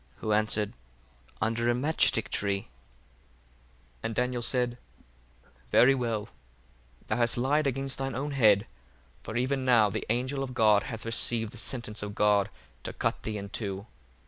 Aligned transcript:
Who 0.15 0.33
answered, 0.33 0.73
Under 1.43 1.69
a 1.69 1.75
mastick 1.75 2.29
tree. 2.31 2.61
1:55 2.61 2.67
And 4.01 4.15
Daniel 4.15 4.41
said, 4.41 4.79
Very 5.69 5.93
well; 5.93 6.29
thou 7.05 7.17
hast 7.17 7.37
lied 7.37 7.67
against 7.67 7.99
thine 7.99 8.15
own 8.15 8.31
head; 8.31 8.65
for 9.21 9.37
even 9.37 9.63
now 9.63 9.91
the 9.91 10.07
angel 10.09 10.41
of 10.41 10.55
God 10.55 10.85
hath 10.85 11.05
received 11.05 11.53
the 11.53 11.57
sentence 11.57 12.01
of 12.01 12.15
God 12.15 12.49
to 12.81 12.93
cut 12.93 13.21
thee 13.21 13.37
in 13.37 13.49
two. 13.49 13.85